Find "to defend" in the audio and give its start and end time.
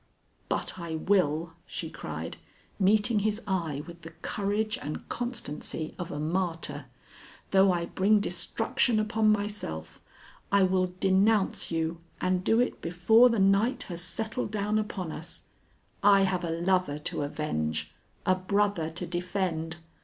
18.89-19.77